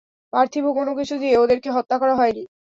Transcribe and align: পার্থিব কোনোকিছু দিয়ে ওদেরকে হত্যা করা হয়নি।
পার্থিব 0.33 0.65
কোনোকিছু 0.77 1.15
দিয়ে 1.21 1.35
ওদেরকে 1.37 1.69
হত্যা 1.75 1.95
করা 2.01 2.13
হয়নি। 2.15 2.43